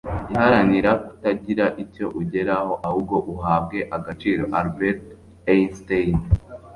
iharanira 0.33 0.91
kutagira 1.05 1.65
icyo 1.83 2.05
ugeraho 2.21 2.73
ahubwo 2.87 3.15
uhabwe 3.33 3.79
agaciro.- 3.97 4.41
albert 4.59 5.01
einstein 5.51 6.15